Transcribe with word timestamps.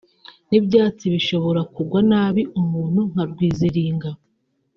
n’ibyatsi 0.49 1.05
bishobora 1.13 1.61
kugwa 1.73 1.99
nabi 2.09 2.41
umuntu 2.61 2.99
nka 3.11 3.23
rwiziringa 3.31 4.09